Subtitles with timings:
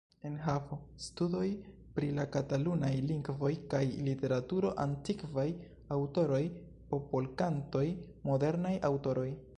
[0.27, 0.77] Enhavo:
[1.07, 1.49] Studoj
[1.97, 5.47] pri la katalunaj lingvo kaj literaturo; Antikvaj
[5.97, 6.43] aŭtoroj;
[6.95, 7.87] Popolkantoj;
[8.33, 9.33] Modernaj aŭtoroj.